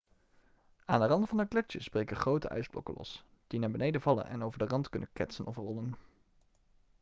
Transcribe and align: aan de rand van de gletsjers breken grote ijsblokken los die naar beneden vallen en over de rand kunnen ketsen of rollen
aan 0.85 0.99
de 0.99 1.05
rand 1.05 1.27
van 1.27 1.37
de 1.37 1.45
gletsjers 1.49 1.87
breken 1.87 2.17
grote 2.17 2.47
ijsblokken 2.47 2.93
los 2.97 3.25
die 3.47 3.59
naar 3.59 3.71
beneden 3.71 4.01
vallen 4.01 4.25
en 4.27 4.43
over 4.43 4.59
de 4.59 4.65
rand 4.65 4.89
kunnen 4.89 5.09
ketsen 5.13 5.45
of 5.45 5.55
rollen 5.55 5.95